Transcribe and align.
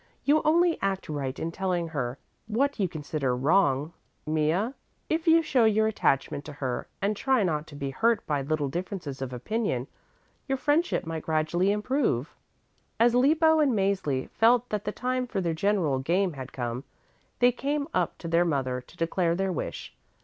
You 0.23 0.41
only 0.43 0.79
act 0.81 1.09
right 1.09 1.37
in 1.37 1.51
telling 1.51 1.89
her 1.89 2.17
what 2.47 2.79
you 2.79 2.87
consider 2.89 3.35
wrong, 3.35 3.93
Mea. 4.25 4.73
If 5.09 5.27
you 5.27 5.43
show 5.43 5.65
your 5.65 5.85
attachment 5.85 6.43
to 6.45 6.53
her 6.53 6.87
and 7.03 7.15
try 7.15 7.43
not 7.43 7.67
to 7.67 7.75
be 7.75 7.91
hurt 7.91 8.25
by 8.25 8.41
little 8.41 8.67
differences 8.67 9.21
of 9.21 9.31
opinion, 9.31 9.85
your 10.47 10.57
friendship 10.57 11.05
might 11.05 11.21
gradually 11.25 11.71
improve." 11.71 12.33
As 12.99 13.13
Lippo 13.13 13.59
and 13.59 13.73
Mäzli 13.73 14.27
felt 14.31 14.69
that 14.69 14.85
the 14.85 14.91
time 14.91 15.27
for 15.27 15.39
the 15.39 15.53
general 15.53 15.99
game 15.99 16.33
had 16.33 16.51
come, 16.51 16.83
they 17.37 17.51
came 17.51 17.87
up 17.93 18.17
to 18.17 18.27
their 18.27 18.43
mother 18.43 18.81
to 18.81 18.97
declare 18.97 19.35
their 19.35 19.51
wish. 19.51 19.95